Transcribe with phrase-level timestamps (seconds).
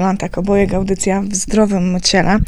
[0.00, 2.38] Jolanta Kobojek, audycja w zdrowym ciele.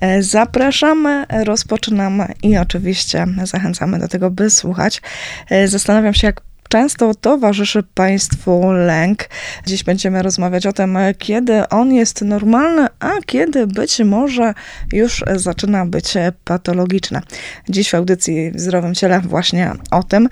[0.00, 5.02] E, zapraszamy, rozpoczynamy i oczywiście zachęcamy do tego, by słuchać.
[5.50, 6.40] E, zastanawiam się, jak
[6.72, 9.28] często towarzyszy Państwu lęk.
[9.66, 14.54] Dziś będziemy rozmawiać o tym, kiedy on jest normalny, a kiedy być może
[14.92, 17.20] już zaczyna być patologiczny.
[17.68, 20.28] Dziś w audycji w Zdrowym Ciele właśnie o tym.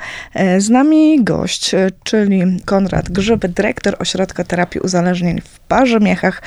[0.58, 1.70] Z nami gość,
[2.04, 6.42] czyli Konrad Grzyb, dyrektor Ośrodka Terapii Uzależnień w Parze Miechach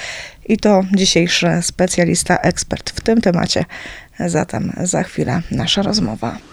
[0.45, 3.65] i to dzisiejszy specjalista, ekspert w tym temacie.
[4.19, 6.52] Zatem za chwilę nasza rozmowa.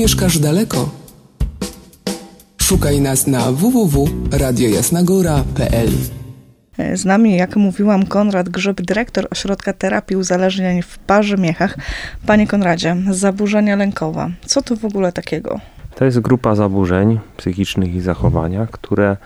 [0.00, 0.88] Mieszkasz daleko?
[2.62, 5.90] Szukaj nas na www.radiojasnagora.pl
[6.94, 11.76] Z nami, jak mówiłam, Konrad Grzyb, dyrektor Ośrodka Terapii Uzależnień w Parze Miechach.
[12.26, 14.30] Panie Konradzie, zaburzenia lękowe.
[14.46, 15.60] Co to w ogóle takiego?
[15.94, 19.16] To jest grupa zaburzeń psychicznych i zachowania, które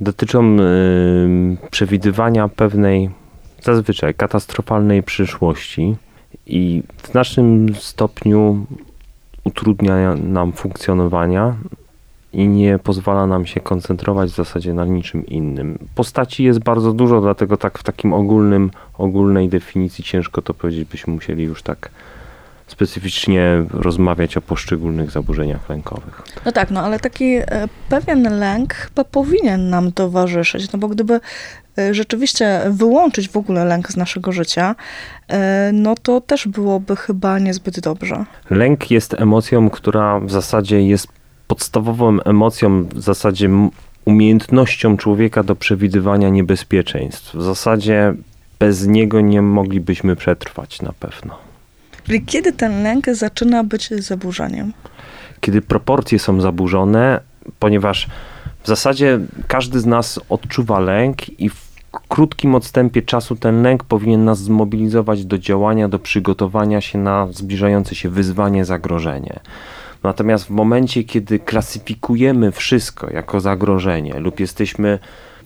[0.00, 3.10] dotyczą y, przewidywania pewnej
[3.62, 5.96] zazwyczaj katastrofalnej przyszłości
[6.46, 8.66] i w znacznym stopniu
[9.46, 11.56] utrudnia nam funkcjonowania
[12.32, 15.78] i nie pozwala nam się koncentrować w zasadzie na niczym innym.
[15.94, 21.12] Postaci jest bardzo dużo, dlatego tak w takim ogólnym, ogólnej definicji ciężko to powiedzieć, byśmy
[21.12, 21.90] musieli już tak
[22.66, 26.22] specyficznie rozmawiać o poszczególnych zaburzeniach lękowych.
[26.44, 27.44] No tak, no ale taki e,
[27.88, 31.20] pewien lęk chyba powinien nam towarzyszyć, no bo gdyby
[31.92, 34.74] rzeczywiście wyłączyć w ogóle lęk z naszego życia,
[35.28, 38.24] e, no to też byłoby chyba niezbyt dobrze.
[38.50, 41.08] Lęk jest emocją, która w zasadzie jest
[41.46, 43.50] podstawową emocją, w zasadzie
[44.04, 47.34] umiejętnością człowieka do przewidywania niebezpieczeństw.
[47.34, 48.14] W zasadzie
[48.58, 51.38] bez niego nie moglibyśmy przetrwać na pewno.
[52.04, 54.72] Czyli kiedy ten lęk zaczyna być zaburzeniem?
[55.40, 57.20] Kiedy proporcje są zaburzone,
[57.58, 58.06] ponieważ
[58.62, 61.65] w zasadzie każdy z nas odczuwa lęk i w
[62.00, 67.94] krótkim odstępie czasu ten lęk powinien nas zmobilizować do działania, do przygotowania się na zbliżające
[67.94, 69.40] się wyzwanie, zagrożenie.
[70.02, 74.98] Natomiast w momencie, kiedy klasyfikujemy wszystko jako zagrożenie lub jesteśmy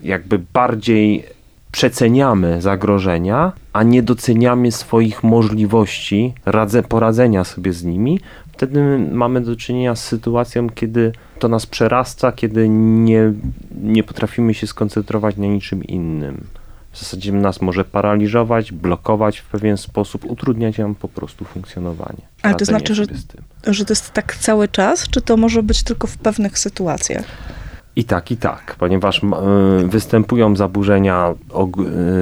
[0.02, 1.24] jakby bardziej
[1.72, 8.20] przeceniamy zagrożenia, a nie doceniamy swoich możliwości radze, poradzenia sobie z nimi,
[8.52, 13.32] wtedy mamy do czynienia z sytuacją, kiedy to nas przerasta, kiedy nie,
[13.82, 16.44] nie potrafimy się skoncentrować na niczym innym.
[16.92, 22.20] W zasadzie nas może paraliżować, blokować w pewien sposób, utrudniać nam po prostu funkcjonowanie.
[22.42, 23.04] Ale to znaczy, że,
[23.66, 27.24] że to jest tak cały czas, czy to może być tylko w pewnych sytuacjach?
[27.96, 31.34] I tak, i tak, ponieważ y, występują zaburzenia,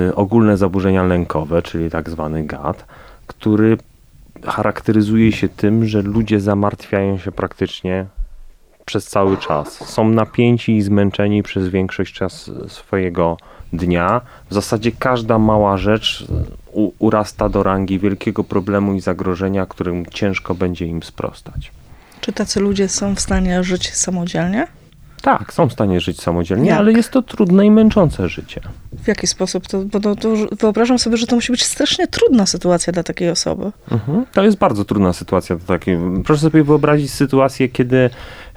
[0.09, 2.85] y, ogólne zaburzenia lękowe, czyli tak zwany GAD,
[3.27, 3.79] który
[4.45, 8.07] charakteryzuje się tym, że ludzie zamartwiają się praktycznie
[8.85, 9.89] przez cały czas.
[9.89, 13.37] Są napięci i zmęczeni przez większość czasu swojego
[13.73, 14.21] dnia.
[14.51, 16.27] W zasadzie każda mała rzecz
[16.73, 21.73] u, urasta do rangi wielkiego problemu i zagrożenia, którym ciężko będzie im sprostać.
[22.21, 24.67] Czy tacy ludzie są w stanie żyć samodzielnie?
[25.23, 26.79] Tak, są w stanie żyć samodzielnie, Jak?
[26.79, 28.61] ale jest to trudne i męczące życie.
[29.03, 29.67] W jaki sposób?
[29.67, 30.29] To, bo to, to
[30.61, 33.73] wyobrażam sobie, że to musi być strasznie trudna sytuacja dla takiej osoby.
[33.91, 34.25] Mhm.
[34.33, 35.57] To jest bardzo trudna sytuacja.
[35.57, 35.99] Dla takiej.
[36.25, 38.11] Proszę sobie wyobrazić sytuację, kiedy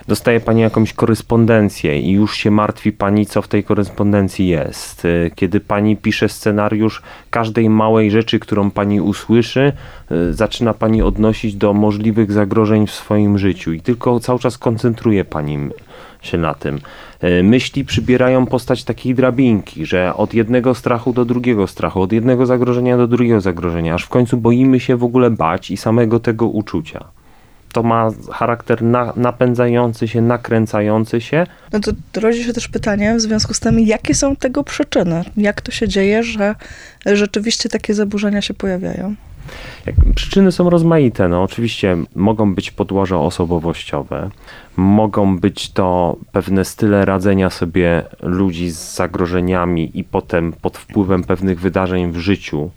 [0.07, 5.07] dostaje pani jakąś korespondencję i już się martwi pani, co w tej korespondencji jest.
[5.35, 9.73] Kiedy pani pisze scenariusz każdej małej rzeczy, którą pani usłyszy,
[10.11, 15.25] y, zaczyna pani odnosić do możliwych zagrożeń w swoim życiu i tylko cały czas koncentruje
[15.25, 15.69] pani
[16.21, 16.79] się na tym.
[17.19, 22.45] E, myśli przybierają postać takiej drabinki, że od jednego strachu do drugiego strachu, od jednego
[22.45, 26.47] zagrożenia do drugiego zagrożenia, aż w końcu boimy się w ogóle bać i samego tego
[26.47, 27.03] uczucia.
[27.73, 31.47] To ma charakter na, napędzający się, nakręcający się.
[31.73, 35.23] No to rodzi się też pytanie w związku z tym, jakie są tego przyczyny?
[35.37, 36.55] Jak to się dzieje, że
[37.05, 39.15] rzeczywiście takie zaburzenia się pojawiają?
[40.15, 41.27] Przyczyny są rozmaite.
[41.27, 44.29] No, oczywiście mogą być podłoża osobowościowe,
[44.77, 51.59] mogą być to pewne style radzenia sobie ludzi z zagrożeniami i potem pod wpływem pewnych
[51.59, 52.69] wydarzeń w życiu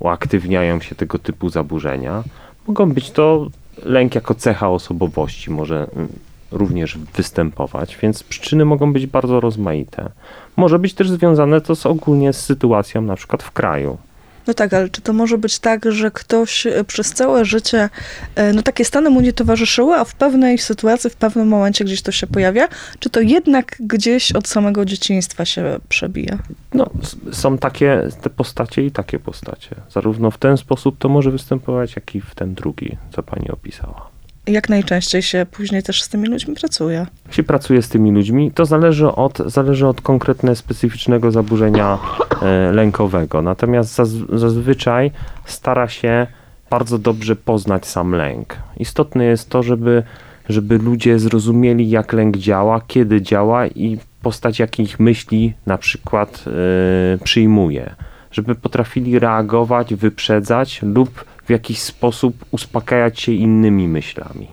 [0.00, 2.22] uaktywniają się tego typu zaburzenia.
[2.66, 3.46] Mogą być to
[3.84, 6.08] lęk jako cecha osobowości, może mm,
[6.52, 10.10] również występować, więc przyczyny mogą być bardzo rozmaite.
[10.56, 13.98] Może być też związane to z ogólnie z sytuacją na przykład w kraju.
[14.46, 17.88] No tak, ale czy to może być tak, że ktoś e, przez całe życie,
[18.34, 22.02] e, no takie stany mu nie towarzyszyły, a w pewnej sytuacji, w pewnym momencie gdzieś
[22.02, 22.68] to się pojawia?
[22.98, 26.38] Czy to jednak gdzieś od samego dzieciństwa się przebija?
[26.74, 26.90] No,
[27.32, 29.76] są takie te postacie i takie postacie.
[29.90, 34.09] Zarówno w ten sposób to może występować, jak i w ten drugi, co pani opisała.
[34.46, 37.06] Jak najczęściej się później też z tymi ludźmi pracuje?
[37.30, 41.98] się pracuje z tymi ludźmi, to zależy od, zależy od konkretnego, specyficznego zaburzenia
[42.42, 43.42] e, lękowego.
[43.42, 45.10] Natomiast zaz, zazwyczaj
[45.44, 46.26] stara się
[46.70, 48.56] bardzo dobrze poznać sam lęk.
[48.76, 50.02] Istotne jest to, żeby,
[50.48, 57.24] żeby ludzie zrozumieli, jak lęk działa, kiedy działa i postać jakich myśli na przykład e,
[57.24, 57.94] przyjmuje.
[58.32, 64.46] Żeby potrafili reagować, wyprzedzać lub w jakiś sposób uspokajać się innymi myślami.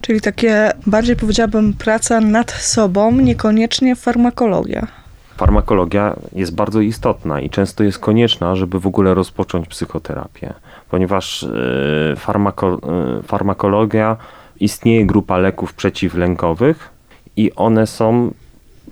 [0.00, 4.86] Czyli takie bardziej powiedziałabym praca nad sobą, niekoniecznie farmakologia.
[5.36, 10.54] Farmakologia jest bardzo istotna i często jest konieczna, żeby w ogóle rozpocząć psychoterapię,
[10.90, 12.80] ponieważ yy, farmako,
[13.16, 14.16] yy, farmakologia
[14.60, 16.90] istnieje grupa leków przeciwlękowych
[17.36, 18.34] i one są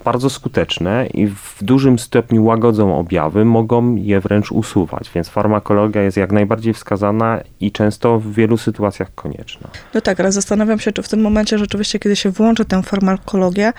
[0.04, 6.16] bardzo skuteczne i w dużym stopniu łagodzą objawy, mogą je wręcz usuwać, więc farmakologia jest
[6.16, 9.68] jak najbardziej wskazana i często w wielu sytuacjach konieczna.
[9.94, 13.72] No tak, ale zastanawiam się, czy w tym momencie rzeczywiście, kiedy się włączy tę farmakologię,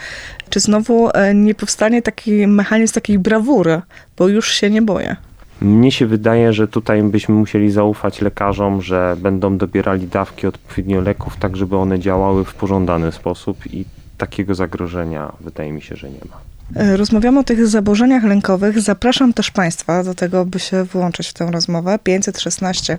[0.49, 3.81] czy znowu e, nie powstanie taki mechanizm takiej brawury,
[4.17, 5.15] bo już się nie boję.
[5.61, 11.37] Mnie się wydaje, że tutaj byśmy musieli zaufać lekarzom, że będą dobierali dawki odpowiednio leków,
[11.37, 13.85] tak żeby one działały w pożądany sposób i
[14.21, 16.37] takiego zagrożenia wydaje mi się, że nie ma.
[16.75, 18.81] E, rozmawiamy o tych zaburzeniach lękowych.
[18.81, 21.99] Zapraszam też Państwa do tego, by się włączyć w tę rozmowę.
[22.03, 22.97] 516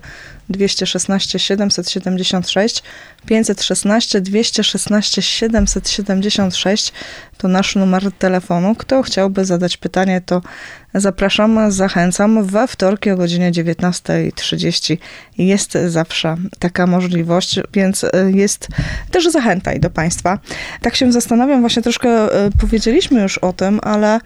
[0.49, 2.83] 216 776
[3.27, 6.93] 516 216 776
[7.43, 8.75] to nasz numer telefonu.
[8.75, 10.43] Kto chciałby zadać pytanie, to
[10.95, 12.45] zapraszam, zachęcam.
[12.45, 14.97] We wtorki o godzinie 19.30
[15.39, 18.69] jest zawsze taka możliwość, więc e, jest
[19.11, 20.39] też zachęta i do Państwa.
[20.83, 24.21] Tak się zastanawiam, właśnie troszkę e, powiedzieliśmy już o tym, ale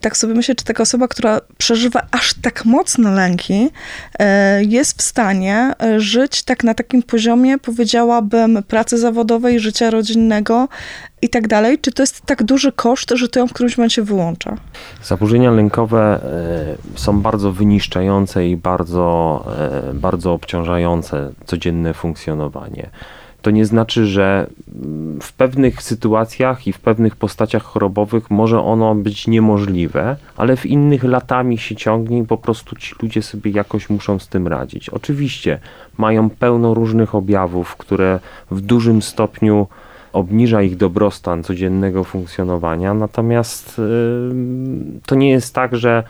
[0.00, 3.70] tak sobie myślę, czy taka osoba, która przeżywa aż tak mocno lęki,
[4.18, 5.59] e, jest w stanie
[5.98, 10.68] żyć tak na takim poziomie, powiedziałabym, pracy zawodowej, życia rodzinnego
[11.22, 11.78] i tak dalej?
[11.78, 14.56] Czy to jest tak duży koszt, że to ją w którymś momencie wyłącza?
[15.02, 16.20] Zaburzenia lękowe
[16.94, 19.44] e, są bardzo wyniszczające i bardzo,
[19.90, 22.90] e, bardzo obciążające codzienne funkcjonowanie.
[23.42, 24.46] To nie znaczy, że
[24.82, 30.66] mm, w pewnych sytuacjach i w pewnych postaciach chorobowych może ono być niemożliwe, ale w
[30.66, 34.88] innych latami się ciągnie i po prostu ci ludzie sobie jakoś muszą z tym radzić.
[34.88, 35.58] Oczywiście
[35.98, 38.20] mają pełno różnych objawów, które
[38.50, 39.66] w dużym stopniu
[40.12, 46.02] obniża ich dobrostan codziennego funkcjonowania, natomiast yy, to nie jest tak, że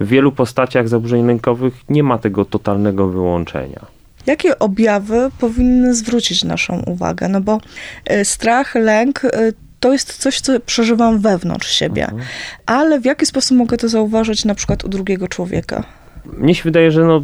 [0.00, 4.01] w wielu postaciach zaburzeń lękowych nie ma tego totalnego wyłączenia.
[4.26, 7.28] Jakie objawy powinny zwrócić naszą uwagę?
[7.28, 7.60] No bo
[8.12, 12.22] y, strach, lęk y, to jest coś, co przeżywam wewnątrz siebie, mhm.
[12.66, 15.84] ale w jaki sposób mogę to zauważyć na przykład u drugiego człowieka?
[16.24, 17.22] Mnie się wydaje, że no,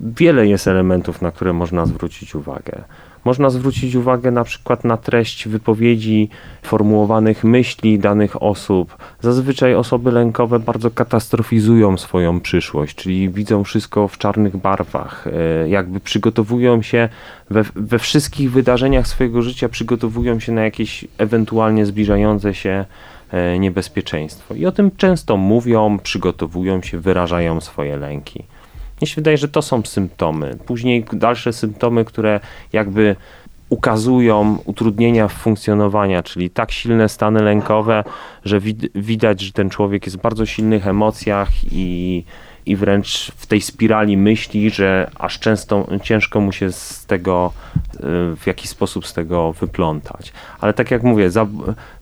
[0.00, 2.84] wiele jest elementów, na które można zwrócić uwagę.
[3.26, 6.28] Można zwrócić uwagę na przykład na treść wypowiedzi,
[6.62, 8.96] formułowanych myśli danych osób.
[9.20, 15.26] Zazwyczaj osoby lękowe bardzo katastrofizują swoją przyszłość, czyli widzą wszystko w czarnych barwach.
[15.26, 17.08] E, jakby przygotowują się
[17.50, 22.84] we, we wszystkich wydarzeniach swojego życia, przygotowują się na jakieś ewentualnie zbliżające się
[23.30, 24.54] e, niebezpieczeństwo.
[24.54, 28.44] I o tym często mówią, przygotowują się, wyrażają swoje lęki.
[29.00, 30.58] Mnie się wydaje, że to są symptomy.
[30.66, 32.40] Później dalsze symptomy, które
[32.72, 33.16] jakby
[33.68, 38.04] ukazują utrudnienia w funkcjonowaniu, czyli tak silne stany lękowe,
[38.44, 42.24] że wid widać, że ten człowiek jest w bardzo silnych emocjach i,
[42.66, 47.52] i wręcz w tej spirali myśli, że aż często ciężko mu się z tego
[47.94, 47.98] y,
[48.36, 50.32] w jakiś sposób z tego wyplątać.
[50.60, 51.46] Ale tak jak mówię, za,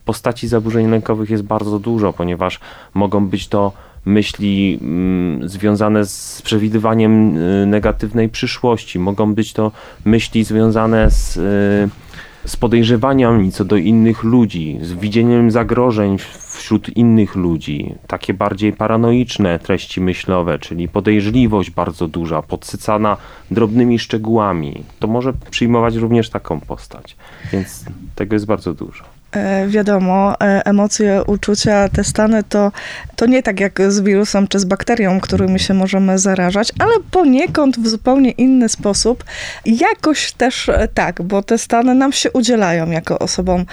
[0.05, 2.61] postaci zaburzeń lękowych jest bardzo dużo, ponieważ
[2.95, 3.73] mogą być to
[4.05, 9.73] myśli mm, związane z przewidywaniem y, negatywnej przyszłości, mogą być to
[10.05, 16.19] myśli związane z, y, z podejrzewaniem co do innych ludzi, z widzeniem zagrożeń
[16.55, 23.17] wśród innych ludzi, takie bardziej paranoiczne treści myślowe, czyli podejrzliwość bardzo duża, podsycana
[23.51, 24.85] drobnymi szczegółami.
[24.99, 27.17] To może przyjmować również taką postać,
[27.53, 27.85] więc
[28.15, 29.14] tego jest bardzo dużo.
[29.37, 32.73] E, wiadomo, e, emocje, uczucia, te stany to,
[33.17, 37.79] to nie tak jak z wirusem czy z bakterią, którymi się możemy zarażać, ale poniekąd
[37.79, 39.25] w zupełnie inny sposób.
[39.65, 43.65] Jakoś też e, tak, bo te stany nam się udzielają jako osobom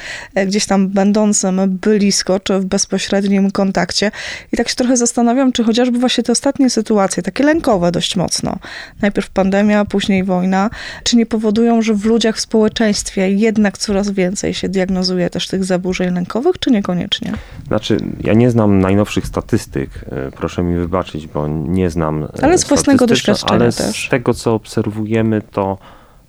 [0.47, 4.11] gdzieś tam będącym blisko czy w bezpośrednim kontakcie.
[4.53, 8.55] I tak się trochę zastanawiam, czy chociażby właśnie te ostatnie sytuacje, takie lękowe dość mocno,
[9.01, 10.69] najpierw pandemia, później wojna,
[11.03, 15.63] czy nie powodują, że w ludziach, w społeczeństwie jednak coraz więcej się diagnozuje też tych
[15.63, 17.33] zaburzeń lękowych, czy niekoniecznie?
[17.67, 22.27] Znaczy, ja nie znam najnowszych statystyk, e, proszę mi wybaczyć, bo nie znam.
[22.41, 24.07] Ale z własnego doświadczenia ale też.
[24.07, 25.77] Z tego, co obserwujemy, to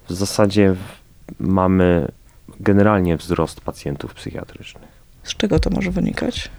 [0.09, 0.75] w zasadzie
[1.41, 2.09] mamy
[2.61, 4.93] generalnie wzrost pacjentów psychiatrycznych.
[5.23, 6.51] Z czego to może wynikać?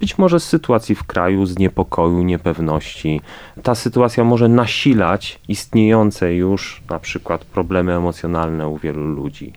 [0.00, 3.20] Być może z sytuacji w kraju, z niepokoju, niepewności.
[3.62, 9.52] Ta sytuacja może nasilać istniejące już na przykład problemy emocjonalne u wielu ludzi.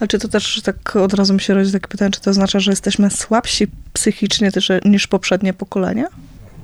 [0.00, 2.60] Ale czy to też tak od razu mi się rodzi takie pytanie, czy to oznacza,
[2.60, 6.06] że jesteśmy słabsi psychicznie też niż poprzednie pokolenia?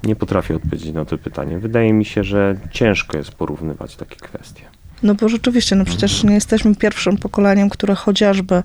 [0.05, 1.59] Nie potrafię odpowiedzieć na to pytanie.
[1.59, 4.63] Wydaje mi się, że ciężko jest porównywać takie kwestie.
[5.03, 8.63] No bo rzeczywiście, no przecież nie jesteśmy pierwszym pokoleniem, które chociażby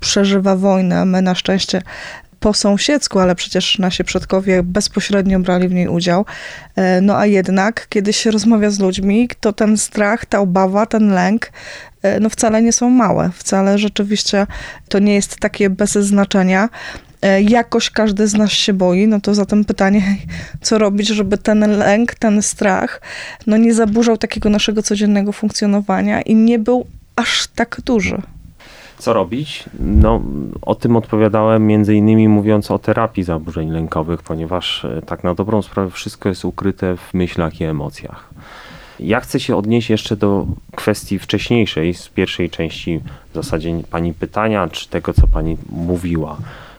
[0.00, 1.04] przeżywa wojnę.
[1.04, 1.82] My na szczęście
[2.40, 6.24] po sąsiedzku, ale przecież nasi przodkowie bezpośrednio brali w niej udział.
[6.76, 11.10] E, no a jednak, kiedy się rozmawia z ludźmi, to ten strach, ta obawa, ten
[11.10, 11.52] lęk,
[12.20, 13.30] no wcale nie są małe.
[13.34, 14.46] Wcale rzeczywiście
[14.88, 16.68] to nie jest takie bez znaczenia.
[17.22, 20.02] E, jakoś każdy z nas się boi, no to zatem pytanie,
[20.60, 23.00] co robić, żeby ten lęk, ten strach,
[23.46, 26.86] no nie zaburzał takiego naszego codziennego funkcjonowania i nie był
[27.16, 28.22] aż tak duży.
[28.98, 29.64] Co robić?
[29.80, 30.22] No,
[30.62, 35.62] o tym odpowiadałem między innymi mówiąc o terapii zaburzeń lękowych, ponieważ e, tak na dobrą
[35.62, 38.30] sprawę wszystko jest ukryte w myślach i emocjach.
[39.00, 43.00] Ja chcę się odnieść jeszcze do kwestii wcześniejszej, z pierwszej części
[43.32, 46.36] w zasadzie pani pytania, czy tego, co pani mówiła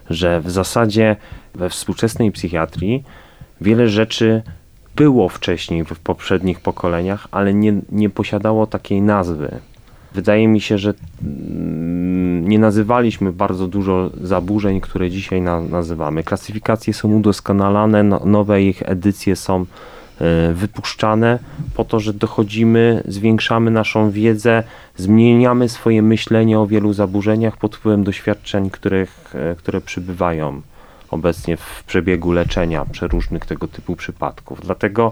[0.10, 1.16] że w zasadzie
[1.56, 3.04] we współczesnej psychiatrii
[3.62, 4.42] wiele rzeczy
[4.96, 9.60] było wcześniej w poprzednich pokoleniach, ale nie, nie posiadało takiej nazwy.
[10.14, 16.24] Wydaje mi się, że mm, nie nazywaliśmy bardzo dużo zaburzeń, które dzisiaj na, nazywamy.
[16.24, 19.66] Klasyfikacje są udoskonalane, no, nowe ich edycje są
[20.54, 21.40] wypuszczane
[21.76, 24.64] po to, że dochodzimy, zwiększamy naszą wiedzę,
[24.98, 30.62] zmieniamy swoje myślenie o wielu zaburzeniach pod wpływem doświadczeń, których, e, które przybywają
[31.10, 34.62] obecnie w przebiegu leczenia przeróżnych tego typu przypadków.
[34.62, 35.12] Dlatego,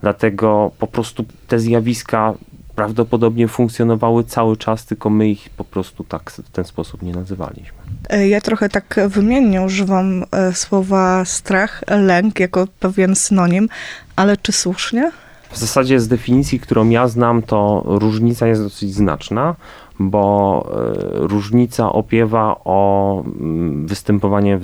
[0.00, 2.34] dlatego po prostu te zjawiska
[2.80, 7.78] prawdopodobnie funkcjonowały cały czas, tylko my ich po prostu tak w ten sposób nie nazywaliśmy.
[8.08, 13.68] E, ja trochę tak wymiennie używam e, słowa strach, lęk jako pewien synonim,
[14.16, 15.10] ale czy słusznie?
[15.50, 19.54] W zasadzie z definicji, którą ja znam, to różnica jest dosyć znaczna,
[19.98, 24.58] bo e, różnica opiewa o mm, występowanie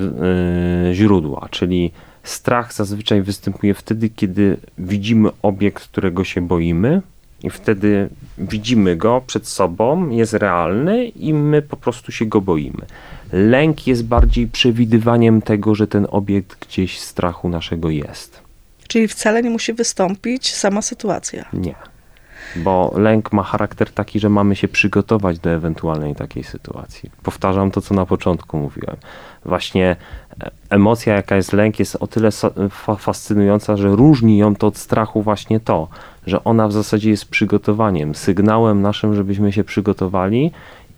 [0.92, 1.92] źródła, czyli
[2.23, 7.02] strach zazwyczaj występuje wtedy, kiedy widzimy obiekt, którego się boimy,
[7.43, 12.87] i wtedy widzimy go przed sobą, jest realny i my po prostu się go boimy.
[13.33, 18.40] Lęk jest bardziej przewidywaniem tego, że ten obiekt gdzieś strachu naszego jest.
[18.88, 21.45] Czyli wcale nie musi wystąpić sama sytuacja.
[21.52, 21.75] Nie.
[22.57, 27.11] Bo lęk ma charakter taki, że mamy się przygotować do ewentualnej takiej sytuacji.
[27.23, 28.97] Powtarzam to, co na początku mówiłem.
[29.47, 29.97] Właśnie
[30.43, 32.31] e, emocja, jaka jest lęk, jest o tyle
[32.99, 35.88] fascynująca, że różni ją to od strachu właśnie to,
[36.26, 40.50] że ona w zasadzie jest przygotowaniem, sygnałem naszym, żebyśmy się przygotowali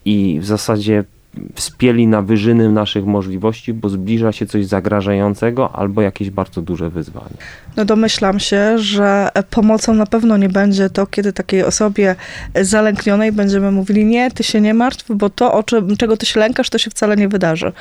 [0.05, 1.05] i w zasadzie
[1.55, 7.37] wspięli na wyżyny naszych możliwości, bo zbliża się coś zagrażającego albo jakieś bardzo duże wyzwanie.
[7.77, 12.17] No domyślam się, że pomocą na pewno nie będzie to, kiedy takiej osobie
[12.61, 16.41] zalęknionej będziemy mówili, nie, ty się nie martw, bo to, o czym, czego ty się
[16.41, 17.73] lękasz, to się wcale nie wydarzy.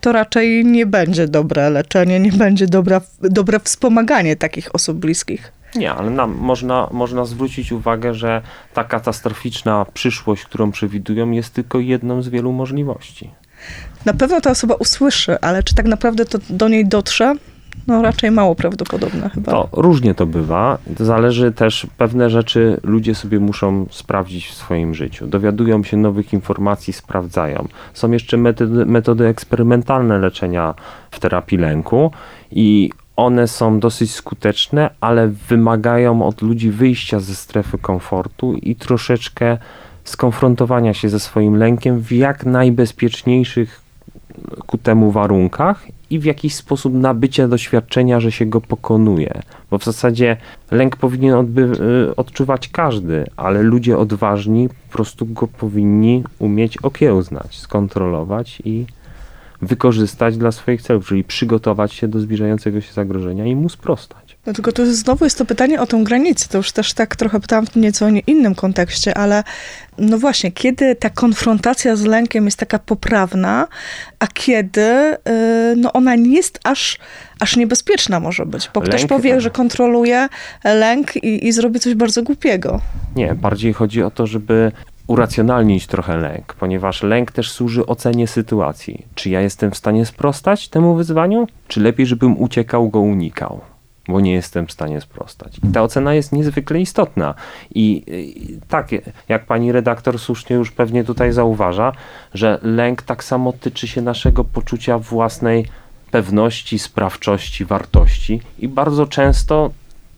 [0.00, 5.55] To raczej nie będzie dobre leczenie, nie będzie dobra, dobre wspomaganie takich osób bliskich.
[5.76, 8.42] Nie, ale nam można, można zwrócić uwagę, że
[8.74, 13.30] ta katastroficzna przyszłość, którą przewidują, jest tylko jedną z wielu możliwości.
[14.04, 17.34] Na pewno ta osoba usłyszy, ale czy tak naprawdę to do niej dotrze?
[17.86, 19.52] No raczej mało prawdopodobne chyba.
[19.52, 20.78] To różnie to bywa.
[21.00, 25.26] Zależy też, pewne rzeczy ludzie sobie muszą sprawdzić w swoim życiu.
[25.26, 27.68] Dowiadują się nowych informacji, sprawdzają.
[27.94, 30.74] Są jeszcze metody, metody eksperymentalne leczenia
[31.10, 32.10] w terapii lęku
[32.50, 39.58] i one są dosyć skuteczne, ale wymagają od ludzi wyjścia ze strefy komfortu i troszeczkę
[40.04, 43.80] skonfrontowania się ze swoim lękiem w jak najbezpieczniejszych
[44.66, 49.42] ku temu warunkach i w jakiś sposób nabycia doświadczenia, że się go pokonuje.
[49.70, 50.36] Bo w zasadzie
[50.70, 58.62] lęk powinien y, odczuwać każdy, ale ludzie odważni po prostu go powinni umieć okiełznać, skontrolować
[58.64, 58.86] i
[59.62, 64.36] wykorzystać dla swoich celów, czyli przygotować się do zbliżającego się zagrożenia i mu sprostać.
[64.46, 66.48] No tylko to znowu jest to pytanie o tę granicę.
[66.48, 69.44] To już też tak trochę pytałam w nieco innym kontekście, ale
[69.98, 73.68] no właśnie, kiedy ta konfrontacja z lękiem jest taka poprawna,
[74.18, 76.98] a kiedy yy, no ona nie jest aż,
[77.40, 79.40] aż niebezpieczna może być, bo lęk, ktoś powie, tak.
[79.40, 80.28] że kontroluje
[80.64, 82.80] lęk i, i zrobi coś bardzo głupiego.
[83.16, 84.72] Nie, bardziej chodzi o to, żeby
[85.06, 89.06] uracjonalnić trochę lęk, ponieważ lęk też służy ocenie sytuacji.
[89.14, 93.60] Czy ja jestem w stanie sprostać temu wyzwaniu, czy lepiej, żebym uciekał, go unikał?
[94.08, 95.58] bo nie jestem w stanie sprostać.
[95.58, 97.34] I ta ocena jest niezwykle istotna.
[97.74, 98.88] I, i tak,
[99.28, 101.92] jak pani redaktor słusznie już pewnie tutaj zauważa,
[102.34, 105.66] że lęk tak samo tyczy się naszego poczucia własnej
[106.10, 109.70] pewności, sprawczości, wartości i bardzo często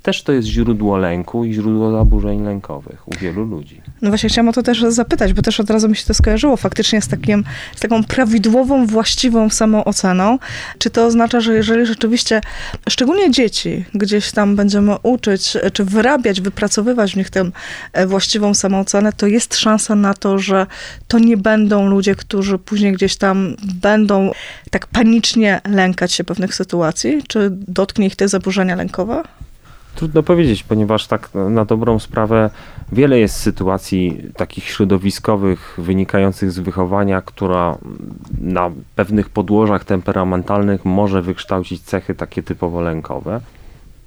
[0.03, 3.83] też to jest źródło lęku i źródło zaburzeń lękowych u wielu ludzi.
[4.03, 6.57] No właśnie chciałam o to też zapytać, bo też od razu mi się to skojarzyło
[6.57, 7.45] faktycznie z, takim,
[7.77, 10.39] z taką prawidłową, właściwą samooceną.
[10.79, 12.41] Czy to oznacza, że jeżeli rzeczywiście,
[12.89, 17.51] szczególnie dzieci, gdzieś tam będziemy uczyć, czy wyrabiać, wypracowywać w nich tę
[17.93, 20.67] e, właściwą samoocenę, to jest szansa na to, że
[21.09, 24.31] to nie będą ludzie, którzy później gdzieś tam będą
[24.71, 27.23] tak panicznie lękać się pewnych sytuacji?
[27.29, 29.23] Czy dotknie ich te zaburzenia lękowe?
[29.99, 32.51] Trudno powiedzieć, ponieważ tak na dobrą sprawę
[32.93, 37.79] wiele jest sytuacji takich środowiskowych wynikających z wychowania, która
[38.41, 43.41] na pewnych podłożach temperamentalnych może wykształcić cechy takie typowo lękowe.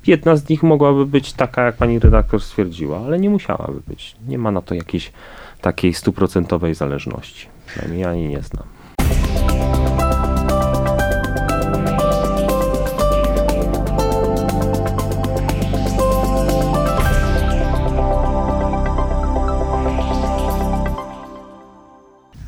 [0.07, 4.15] Jedna z nich mogłaby być taka, jak pani redaktor stwierdziła, ale nie musiałaby być.
[4.27, 5.11] Nie ma na to jakiejś
[5.61, 7.47] takiej stuprocentowej zależności.
[7.65, 8.63] Przynajmniej ja jej nie znam.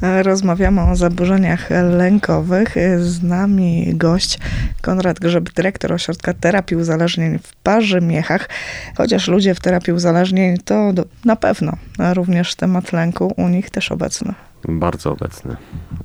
[0.04, 2.76] Rozmawiamy o zaburzeniach lękowych.
[3.00, 4.40] Z nami gość
[4.82, 8.50] Konrad Grzyb, dyrektor Ośrodka Terapii Uzależnień w Parze Miechach.
[8.98, 10.92] Chociaż ludzie w terapii uzależnień to
[11.26, 11.78] na pewno
[12.14, 14.34] również temat lęku u nich też obecny.
[14.70, 15.56] Bardzo obecny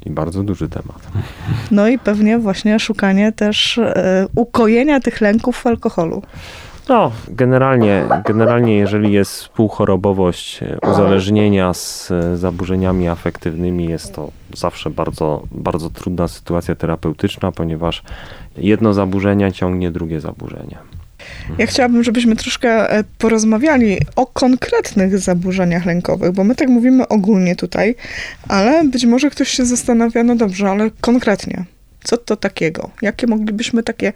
[0.06, 1.08] i bardzo duży temat.
[1.70, 6.22] No i pewnie właśnie szukanie też e, ukojenia tych lęków w alkoholu.
[6.88, 15.90] No, generalnie, generalnie jeżeli jest współchorobowość uzależnienia z zaburzeniami afektywnymi, jest to zawsze bardzo, bardzo
[15.90, 18.02] trudna sytuacja terapeutyczna, ponieważ
[18.56, 20.78] jedno zaburzenie ciągnie drugie zaburzenie.
[21.58, 27.56] Ja chciałabym, żebyśmy troszkę e, porozmawiali o konkretnych zaburzeniach lękowych, bo my tak mówimy ogólnie
[27.56, 27.94] tutaj,
[28.48, 31.64] ale być może ktoś się zastanawia, no dobrze, ale konkretnie,
[32.04, 32.90] co to takiego?
[33.02, 34.12] Jakie moglibyśmy takie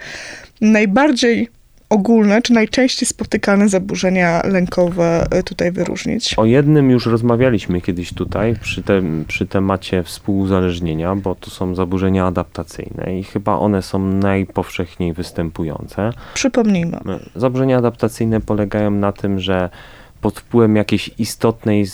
[0.60, 1.48] najbardziej
[1.92, 6.34] ogólne, czy najczęściej spotykane zaburzenia lękowe e, tutaj wyróżnić?
[6.34, 12.26] O jednym już rozmawialiśmy kiedyś tutaj przy, te, przy temacie współuzależnienia, bo to są zaburzenia
[12.26, 16.12] adaptacyjne i chyba one są najpowszechniej występujące.
[16.34, 16.96] Przypomnijmy.
[16.96, 19.70] E, zaburzenia adaptacyjne polegają na tym, że
[20.20, 21.86] pod wpływem jakiejś istotnej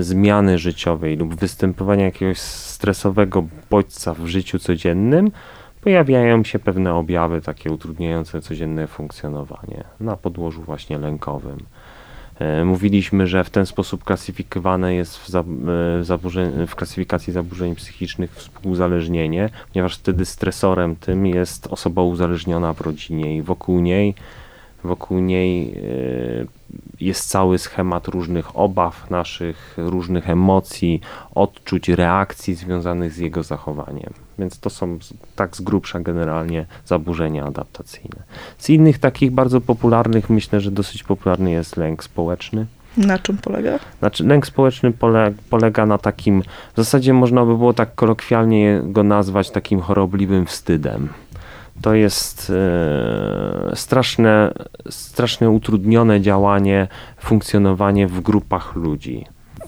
[0.00, 5.30] zmiany życiowej lub występowania jakiegoś stresowego bodźca w życiu codziennym,
[5.80, 11.58] pojawiają się pewne objawy takie utrudniające codzienne funkcjonowanie na podłożu właśnie lękowym.
[12.38, 19.50] E, mówiliśmy, że w ten sposób klasyfikowane jest w, e, w, klasyfikacji zaburzeń psychicznych współuzależnienie,
[19.72, 24.14] ponieważ wtedy stresorem tym jest osoba uzależniona w rodzinie i wokół niej,
[24.84, 26.58] wokół niej e,
[27.00, 31.00] jest cały schemat różnych obaw naszych, różnych emocji,
[31.34, 34.12] odczuć, reakcji związanych z jego zachowaniem.
[34.38, 34.98] Więc to są
[35.36, 38.22] tak z grubsza generalnie zaburzenia adaptacyjne.
[38.58, 42.66] Z innych takich bardzo popularnych myślę, że dosyć popularny jest lęk społeczny.
[42.96, 43.78] Na czym polega?
[43.98, 49.02] Znaczy, lęk społeczny pole, polega na takim, w zasadzie można by było tak kolokwialnie go
[49.02, 51.08] nazwać takim chorobliwym wstydem.
[51.82, 52.52] To jest
[53.70, 54.52] e, straszne,
[54.90, 56.88] straszne utrudnione działanie,
[57.18, 59.24] funkcjonowanie w grupach ludzi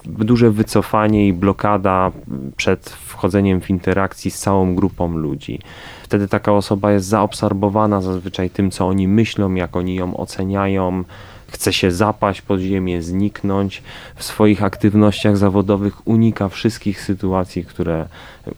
[0.06, 2.12] duże wycofanie i blokada
[2.56, 5.58] przed wchodzeniem w interakcji z całą grupą ludzi.
[6.02, 11.04] Wtedy taka osoba jest zaobserwowana zazwyczaj tym, co oni myślą, jak oni ją oceniają,
[11.48, 13.82] chce się zapaść pod ziemię, zniknąć.
[14.16, 18.06] W swoich aktywnościach zawodowych unika wszystkich sytuacji, które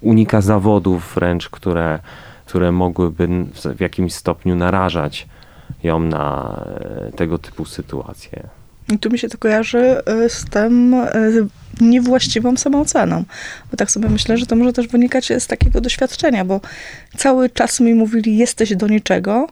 [0.01, 1.99] unika zawodów wręcz, które,
[2.47, 3.29] które mogłyby
[3.77, 5.29] w jakimś stopniu narażać
[5.83, 6.57] ją na
[7.09, 8.49] e, tego typu sytuacje.
[8.93, 11.47] I tu mi się to kojarzy y, z tym y,
[11.81, 13.25] niewłaściwą samooceną.
[13.71, 16.61] Bo tak sobie myślę, że to może też wynikać z takiego doświadczenia, bo
[17.17, 19.49] cały czas mi mówili, jesteś do niczego,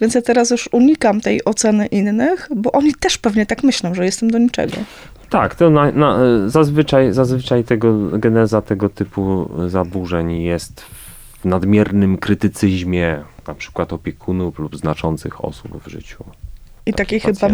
[0.00, 4.04] więc ja teraz już unikam tej oceny innych, bo oni też pewnie tak myślą, że
[4.04, 4.76] jestem do niczego.
[5.30, 11.01] Tak, to na, na, zazwyczaj, zazwyczaj tego, geneza tego typu zaburzeń jest w
[11.44, 16.24] nadmiernym krytycyzmie na przykład opiekunów lub znaczących osób w życiu.
[16.86, 17.48] I takiej chyba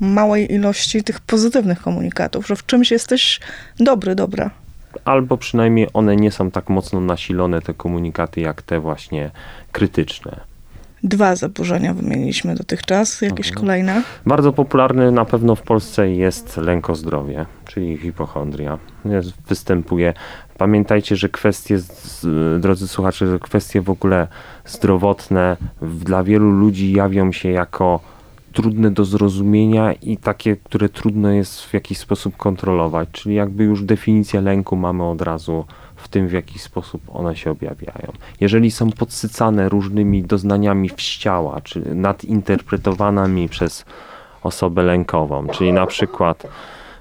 [0.00, 3.40] małej ilości tych pozytywnych komunikatów, że w czymś jesteś
[3.78, 4.50] dobry, dobra.
[5.04, 9.30] Albo przynajmniej one nie są tak mocno nasilone, te komunikaty, jak te właśnie
[9.72, 10.40] krytyczne.
[11.02, 13.60] Dwa zaburzenia wymieniliśmy dotychczas, jakieś Mhm.
[13.60, 14.02] kolejne?
[14.26, 18.78] Bardzo popularny na pewno w Polsce jest lęk o zdrowie, czyli hipochondria.
[19.04, 20.14] Jest, występuje.
[20.60, 21.78] Pamiętajcie, że kwestie,
[22.58, 24.28] drodzy słuchacze, że kwestie w ogóle
[24.64, 28.00] zdrowotne dla wielu ludzi jawią się jako
[28.52, 33.08] trudne do zrozumienia i takie, które trudno jest w jakiś sposób kontrolować.
[33.12, 35.64] Czyli jakby już definicję lęku mamy od razu
[35.96, 38.12] w tym, w jaki sposób one się objawiają.
[38.40, 43.84] Jeżeli są podsycane różnymi doznaniami wściała, czy nadinterpretowanymi przez
[44.42, 46.46] osobę lękową, czyli na przykład,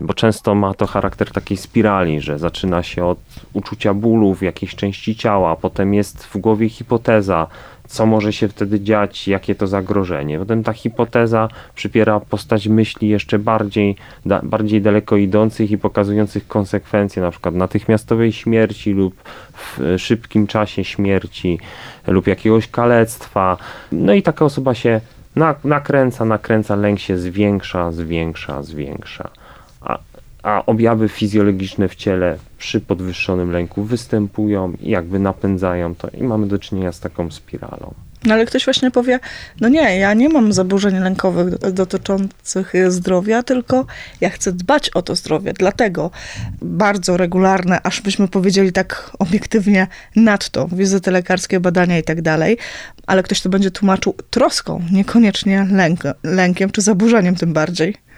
[0.01, 3.19] bo często ma to charakter takiej spirali, że zaczyna się od
[3.53, 7.47] uczucia bólu w jakiejś części ciała, potem jest w głowie hipoteza,
[7.89, 10.39] co może się wtedy dziać, jakie to zagrożenie.
[10.39, 17.21] Potem ta hipoteza przypiera postać myśli jeszcze bardziej, da, bardziej daleko idących i pokazujących konsekwencje,
[17.21, 19.15] na przykład natychmiastowej śmierci lub
[19.53, 21.59] w e, szybkim czasie śmierci
[22.07, 23.57] lub jakiegoś kalectwa.
[23.91, 25.01] No i taka osoba się
[25.35, 29.29] na, nakręca, nakręca, lęk się zwiększa, zwiększa, zwiększa.
[30.43, 36.47] A, objawy fizjologiczne w ciele przy podwyższonym lęku występują i jakby napędzają to i mamy
[36.47, 37.93] do czynienia z taką spiralą.
[38.25, 39.19] No ale ktoś właśnie powie,
[39.61, 43.85] no nie, ja nie mam zaburzeń lękowych do- dotyczących e, zdrowia, tylko
[44.21, 46.11] ja chcę dbać o to zdrowie, dlatego
[46.61, 52.57] bardzo regularne, aż byśmy powiedzieli tak obiektywnie, nadto wizyty lekarskie, badania i tak dalej,
[53.07, 58.08] ale ktoś to będzie tłumaczył troską, niekoniecznie lęk, lękiem czy zaburzeniem tym bardziej.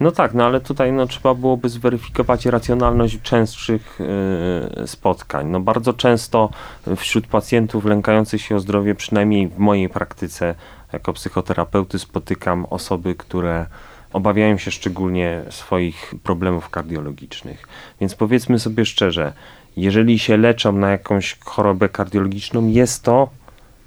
[0.00, 3.98] No tak, no ale tutaj no, trzeba byłoby zweryfikować racjonalność częstszych
[4.78, 5.46] yy, spotkań.
[5.46, 6.50] No bardzo często
[6.96, 10.54] wśród pacjentów lękających się o zdrowie, przynajmniej w mojej praktyce
[10.92, 13.66] jako psychoterapeuty spotykam osoby, które
[14.12, 17.68] obawiają się szczególnie swoich problemów kardiologicznych.
[18.00, 19.32] Więc powiedzmy sobie szczerze,
[19.76, 23.28] jeżeli się leczą na jakąś chorobę kardiologiczną, jest to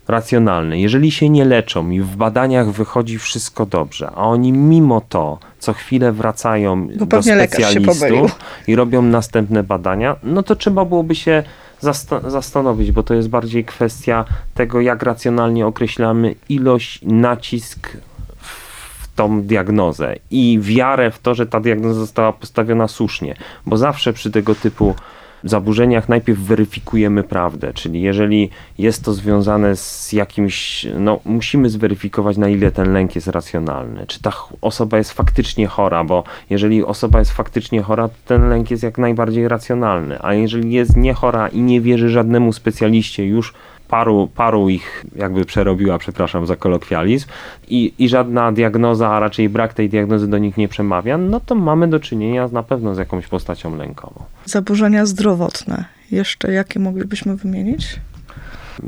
[0.07, 0.79] racjonalne.
[0.79, 5.73] Jeżeli się nie leczą i w badaniach wychodzi wszystko dobrze, a oni mimo to co
[5.73, 11.43] chwilę wracają Bo do specjalistów i robią następne badania, no to trzeba byłoby się
[11.81, 17.97] zasta- zastanowić, bo to jest bardziej kwestia tego, jak racjonalnie określamy ilość, nacisk
[18.41, 23.35] w tą diagnozę i wiarę w to, że ta diagnoza została postawiona słusznie,
[23.65, 24.95] bo zawsze przy tego typu
[25.43, 32.49] zaburzeniach najpierw weryfikujemy prawdę, czyli jeżeli jest to związane z jakimś, no musimy zweryfikować na
[32.49, 37.31] ile ten lęk jest racjonalny, czy ta osoba jest faktycznie chora, bo jeżeli osoba jest
[37.31, 41.81] faktycznie chora, to ten lęk jest jak najbardziej racjonalny, a jeżeli jest niechora i nie
[41.81, 43.53] wierzy żadnemu specjaliście już
[43.93, 47.27] paru, paru ich jakby przerobiła, przepraszam za kolokwializm,
[47.67, 51.55] i, i żadna diagnoza, a raczej brak tej diagnozy do nich nie przemawia, no to
[51.55, 54.23] mamy do czynienia na pewno z jakąś postacią lękową.
[54.45, 55.85] Zaburzenia zdrowotne.
[56.11, 57.99] Jeszcze jakie moglibyśmy wymienić?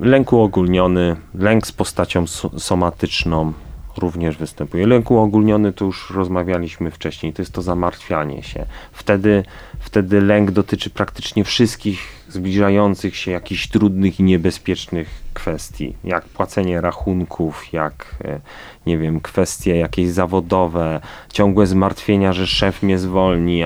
[0.01, 3.53] Lęk uogólniony, lęk z postacią so- somatyczną
[3.97, 4.87] również występuje.
[4.87, 8.65] Lęk uogólniony to już rozmawialiśmy wcześniej, to jest to zamartwianie się.
[8.91, 9.43] Wtedy,
[9.95, 17.73] wtedy lęk dotyczy praktycznie wszystkich zbliżających się jakichś trudnych i niebezpiecznych kwestii, jak płacenie rachunków,
[17.73, 18.39] jak e,
[18.85, 21.01] nie wiem, kwestie jakieś zawodowe,
[21.33, 23.63] ciągłe zmartwienia, że szef mnie zwolni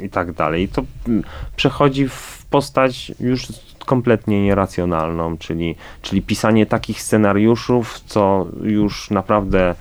[0.00, 0.62] i tak dalej.
[0.62, 1.24] I to mm,
[1.56, 3.46] przechodzi w postać już
[3.86, 9.74] kompletnie nieracjonalną, czyli, czyli pisanie takich scenariuszów, co już naprawdę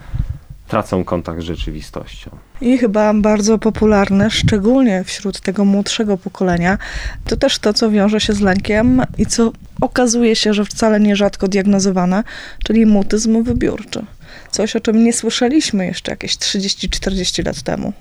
[0.72, 2.32] tracą kontakt z rzeczywistością.
[2.62, 6.78] I chyba bardzo popularne, szczególnie wśród tego młodszego pokolenia,
[7.26, 11.48] to też to, co wiąże się z lękiem i co okazuje się, że wcale nierzadko
[11.48, 12.24] diagnozowane,
[12.64, 14.06] czyli mutyzm wybiórczy.
[14.52, 17.94] Coś, o czym nie słyszeliśmy jeszcze jakieś 30-40 lat temu.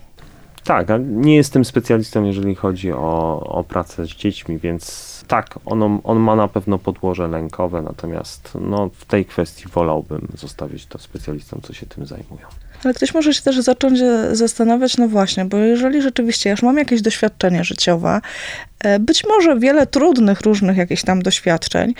[0.64, 6.18] Tak, nie jestem specjalistą, jeżeli chodzi o, o pracę z dziećmi, więc tak, ono, on
[6.18, 11.72] ma na pewno podłoże lękowe, natomiast no, w tej kwestii wolałbym zostawić to specjalistom, co
[11.72, 12.46] się tym zajmują.
[12.84, 16.62] Ale ktoś może się też zacząć e, zastanawiać, no właśnie, bo jeżeli rzeczywiście ja już
[16.62, 18.20] mam jakieś doświadczenie życiowe,
[18.80, 21.94] e, być może wiele trudnych różnych jakichś tam doświadczeń,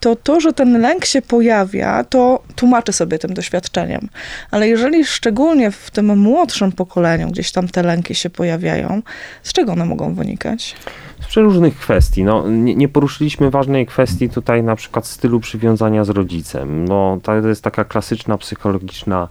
[0.00, 4.08] to to, że ten lęk się pojawia, to tłumaczę sobie tym doświadczeniem.
[4.50, 9.02] Ale jeżeli szczególnie w tym młodszym pokoleniu gdzieś tam te lęki się pojawiają,
[9.42, 10.76] z czego one mogą wynikać?
[11.22, 12.24] Z przeróżnych kwestii.
[12.24, 16.88] No, nie, nie poruszyliśmy ważnej kwestii tutaj na przykład stylu przywiązania z rodzicem.
[16.88, 19.28] No, to jest taka klasyczna psychologiczna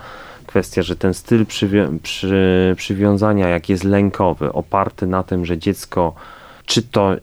[0.47, 1.89] kwestia, że ten styl przy,
[2.75, 6.15] przywiązania, jak jest lękowy, oparty na tym, że dziecko
[6.67, 7.15] czy to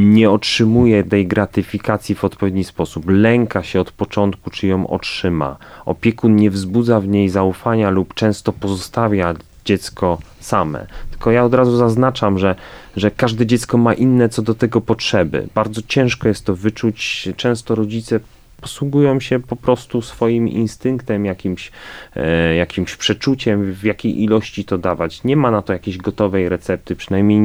[0.00, 5.56] nie otrzymuje tej gratyfikacji w odpowiedni sposób, lęka się od początku, czy ją otrzyma,
[5.86, 9.34] opiekun nie wzbudza w niej zaufania lub często pozostawia
[9.64, 10.86] dziecko same.
[11.10, 12.54] Tylko ja od razu zaznaczam, że,
[12.96, 15.48] że każde dziecko ma inne co do tego potrzeby.
[15.54, 17.28] Bardzo ciężko jest to wyczuć.
[17.36, 18.20] Często rodzice
[18.60, 21.72] posługują się po prostu swoim instynktem, jakimś,
[22.16, 25.24] e, jakimś przeczuciem, w jakiej ilości to dawać.
[25.24, 27.40] Nie ma na to jakiejś gotowej recepty, przynajmniej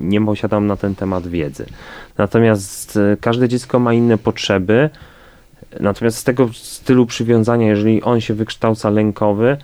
[0.00, 1.66] nie posiadam na ten temat wiedzy.
[2.18, 4.90] Natomiast e, każde dziecko ma inne potrzeby.
[5.80, 9.56] Natomiast z tego stylu przywiązania, jeżeli on się wykształca lękowy,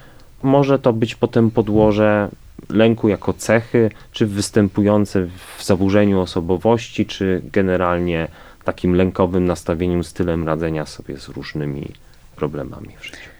[0.43, 2.29] może to być potem podłoże
[2.69, 8.29] lęku jako cechy, czy występujące w zaburzeniu osobowości, czy generalnie
[8.69, 11.93] takim lękowym nastawieniem, stylem radzenia sobie z różnymi
[12.37, 13.31] problemami w życiu.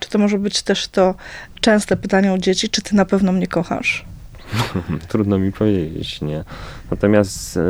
[0.00, 1.14] Czy to może być też to
[1.60, 4.04] częste pytanie u dzieci, czy ty na pewno mnie kochasz?
[5.08, 6.44] Trudno mi powiedzieć, nie.
[6.90, 7.60] Natomiast y,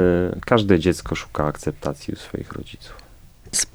[0.46, 3.08] każde dziecko szuka akceptacji u swoich rodziców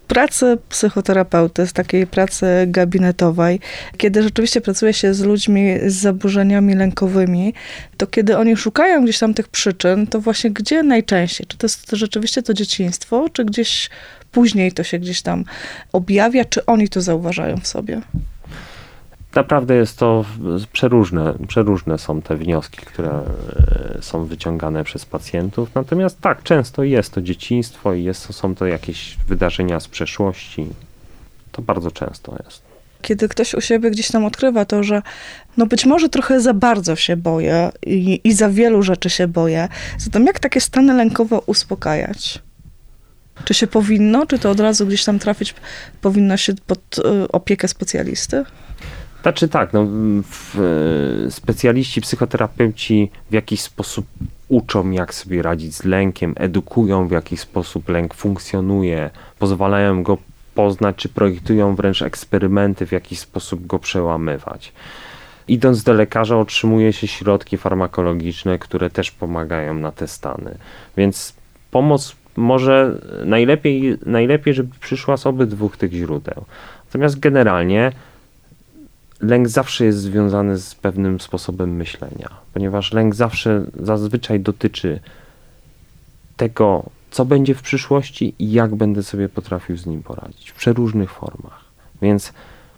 [0.07, 3.59] pracy psychoterapeuty, z takiej pracy gabinetowej,
[3.97, 7.53] kiedy rzeczywiście pracuje się z ludźmi z zaburzeniami lękowymi,
[7.97, 11.47] to kiedy oni szukają gdzieś tam tych przyczyn, to właśnie gdzie najczęściej?
[11.47, 13.89] Czy to jest rzeczywiście to dzieciństwo, czy gdzieś
[14.31, 15.45] później to się gdzieś tam
[15.91, 18.01] objawia, czy oni to zauważają w sobie?
[19.35, 20.25] Naprawdę jest to
[20.73, 25.69] przeróżne, przeróżne są te wnioski, które e, są wyciągane przez pacjentów.
[25.75, 30.67] Natomiast tak, często jest to dzieciństwo i jest, są to jakieś wydarzenia z przeszłości.
[31.51, 32.61] To bardzo często jest.
[33.01, 35.01] Kiedy ktoś u siebie gdzieś tam odkrywa to, że
[35.57, 39.67] no być może trochę za bardzo się boję i, i za wielu rzeczy się boję,
[39.97, 42.39] zatem jak takie stany lękowe uspokajać?
[43.45, 45.55] Czy się powinno, czy to od razu gdzieś tam trafić
[46.01, 48.43] powinno się pod y, opiekę specjalisty?
[49.23, 49.85] Znaczy tak, no,
[50.23, 54.05] w, specjaliści, psychoterapeuci w jakiś sposób
[54.47, 59.09] uczą, jak sobie radzić z lękiem, edukują, w jaki sposób lęk funkcjonuje,
[59.39, 60.17] pozwalają go
[60.55, 64.73] poznać, czy projektują wręcz eksperymenty, w jaki sposób go przełamywać.
[65.47, 70.57] Idąc do lekarza, otrzymuje się środki farmakologiczne, które też pomagają na te stany.
[70.97, 71.33] Więc
[71.71, 76.45] pomoc może najlepiej, najlepiej żeby przyszła z obydwu tych źródeł.
[76.85, 77.91] Natomiast generalnie
[79.23, 84.99] lęk zawsze jest związany z pewnym sposobem myślenia, ponieważ lęk zawsze zazwyczaj dotyczy
[86.37, 91.11] tego, co będzie w przyszłości i jak będę sobie potrafił z nim poradzić w przeróżnych
[91.11, 91.65] formach.
[92.01, 92.33] Więc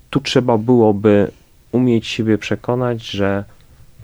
[0.10, 1.32] tu trzeba byłoby
[1.72, 3.44] umieć siebie przekonać, że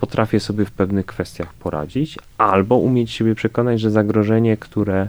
[0.00, 5.08] potrafię sobie w pewnych kwestiach poradzić, albo umieć siebie przekonać, że zagrożenie, które,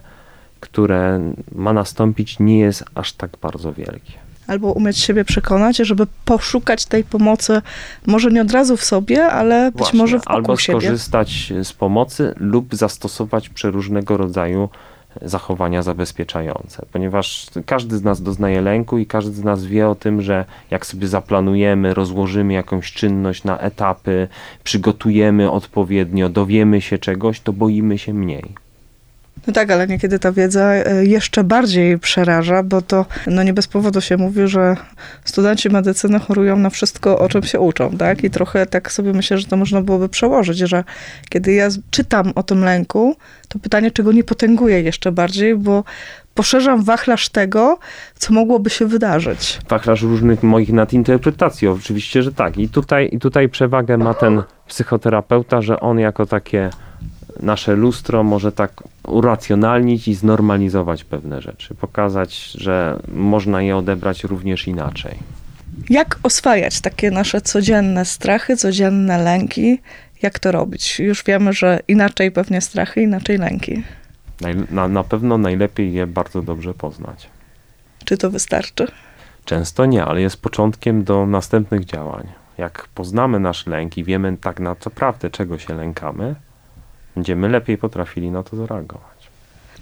[0.59, 6.85] które ma nastąpić, nie jest aż tak bardzo wielkie albo umieć siebie przekonać, żeby poszukać
[6.85, 7.61] tej pomocy,
[8.05, 10.79] może nie od razu w sobie, ale być Właśnie, może w Albo siebie.
[10.81, 14.69] skorzystać z pomocy lub zastosować przeróżnego rodzaju
[15.21, 20.21] zachowania zabezpieczające, ponieważ każdy z nas doznaje lęku i każdy z nas wie o tym,
[20.21, 24.27] że jak sobie zaplanujemy, rozłożymy jakąś czynność na etapy,
[24.63, 28.62] przygotujemy odpowiednio, dowiemy się czegoś, to boimy się mniej.
[29.47, 33.67] No tak, ale niekiedy ta wiedza e, jeszcze bardziej przeraża, bo to no nie bez
[33.67, 34.75] powodu się mówi, że
[35.25, 38.23] studenci medycyny chorują na wszystko, o czym się uczą, tak?
[38.23, 40.83] I trochę tak sobie myślę, że to można byłoby przełożyć, że
[41.29, 43.15] kiedy ja czytam o tym lęku,
[43.47, 45.83] to pytanie, czego nie potęguję jeszcze bardziej, bo
[46.33, 47.77] poszerzam wachlarz tego,
[48.15, 49.59] co mogłoby się wydarzyć.
[49.69, 52.57] Wachlarz różnych moich nadinterpretacji, oczywiście, że tak.
[52.57, 56.69] I tutaj, i tutaj przewagę ma ten psychoterapeuta, że on jako takie
[57.43, 64.67] nasze lustro może tak uracjonalnić i znormalizować pewne rzeczy, pokazać, że można je odebrać również
[64.67, 65.15] inaczej.
[65.89, 69.79] Jak oswajać takie nasze codzienne strachy, codzienne lęki?
[70.21, 70.99] Jak to robić?
[70.99, 73.83] Już wiemy, że inaczej pewnie strachy, inaczej lęki.
[74.69, 77.29] Na, na pewno najlepiej je bardzo dobrze poznać.
[78.05, 78.87] Czy to wystarczy?
[79.45, 82.27] Często nie, ale jest początkiem do następnych działań.
[82.57, 86.35] Jak poznamy nasz lęk i wiemy tak na co prawdę, czego się lękamy,
[87.15, 89.29] będziemy lepiej potrafili na to zareagować.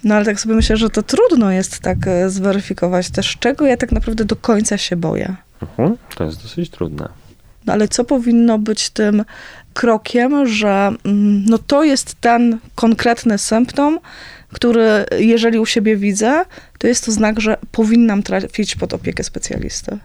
[0.04, 3.76] No ale tak sobie myślę, że to trudno jest tak e, zweryfikować też, czego ja
[3.76, 5.34] tak naprawdę do końca się boję.
[5.62, 7.08] Mhm, to jest dosyć trudne.
[7.66, 9.24] No ale co powinno być tym
[9.74, 13.98] krokiem, że mm, no to jest ten konkretny symptom,
[14.52, 16.44] który jeżeli u siebie widzę,
[16.78, 19.98] to jest to znak, że powinnam trafić pod opiekę specjalisty.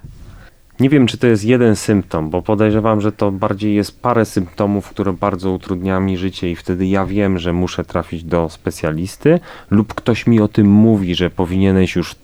[0.80, 4.90] Nie wiem, czy to jest jeden symptom, bo podejrzewam, że to bardziej jest parę symptomów,
[4.90, 9.40] które bardzo utrudniają mi życie i wtedy ja wiem, że muszę trafić do specjalisty
[9.72, 12.16] lub ktoś mi o tym mówi, że powinieneś już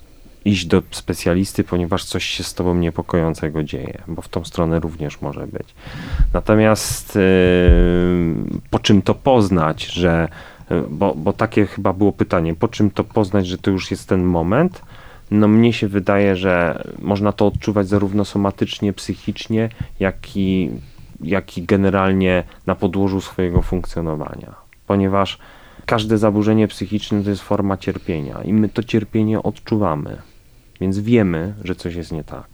[0.46, 5.22] iść do specjalisty, ponieważ coś się z tobą niepokojącego dzieje, bo w tą stronę również
[5.22, 5.76] może być.
[6.34, 7.22] Natomiast yy,
[8.70, 10.28] po czym to poznać, że,
[10.70, 14.10] yy, bo, bo takie chyba było pytanie, po czym to poznać, że to już jest
[14.10, 14.82] ten moment,
[15.34, 19.70] no mnie się wydaje, że można to odczuwać zarówno somatycznie, psychicznie,
[20.00, 20.70] jak i,
[21.22, 24.56] jak i generalnie na podłożu swojego funkcjonowania.
[24.88, 25.38] Ponieważ
[25.86, 30.18] każde zaburzenie psychiczne to jest forma cierpienia i my to cierpienie odczuwamy.
[30.82, 32.48] więc wiemy, że coś jest nie tak.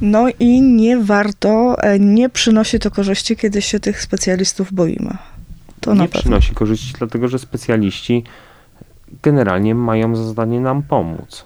[0.00, 5.16] No i nie warto, e, nie przynosi to korzyści, kiedy się tych specjalistów boimy.
[5.80, 8.24] To nie przynosi korzyści, dlatego że specjaliści
[9.22, 11.44] generalnie mają za zadanie nam pomóc.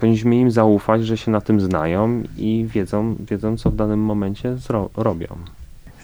[0.00, 4.54] Powinniśmy im zaufać, że się na tym znają i wiedzą, wiedzą co w danym momencie
[4.54, 5.26] zro- robią.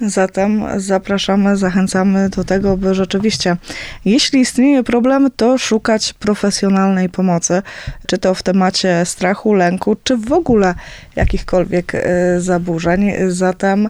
[0.07, 3.57] Zatem zapraszamy, zachęcamy do tego, by rzeczywiście,
[4.05, 7.63] jeśli istnieje problem, to szukać profesjonalnej pomocy,
[8.07, 10.75] czy to w temacie strachu, lęku, czy w ogóle
[11.17, 13.13] jakichkolwiek e, zaburzeń.
[13.29, 13.89] Zatem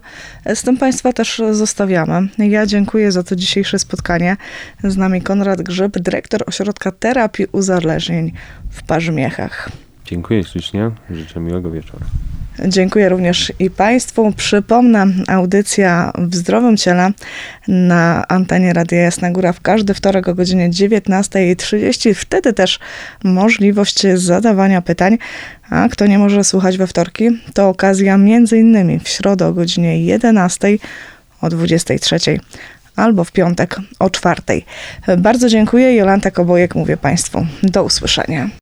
[0.54, 2.28] z tym Państwa też zostawiamy.
[2.38, 4.36] Ja dziękuję za to dzisiejsze spotkanie.
[4.84, 8.32] Z nami Konrad Grzyb, dyrektor Ośrodka Terapii Uzależnień
[8.70, 9.70] w Parzmiechach.
[10.10, 12.04] Dziękuję ślicznie, życzę miłego wieczoru.
[12.68, 14.32] Dziękuję również i Państwu.
[14.36, 17.10] Przypomnę, audycja w zdrowym ciele
[17.68, 22.14] na antenie Radia Jasna Góra w każdy wtorek o godzinie 19.30.
[22.14, 22.78] Wtedy też
[23.24, 25.18] możliwość zadawania pytań.
[25.70, 28.18] A kto nie może słuchać we wtorki, to okazja
[28.52, 30.78] innymi w środę o godzinie 11.00
[31.40, 32.38] o 23.00
[32.96, 35.16] albo w piątek o 4.00.
[35.18, 35.96] Bardzo dziękuję.
[35.96, 37.46] Jolanta Kobojek mówię Państwu.
[37.62, 38.59] Do usłyszenia.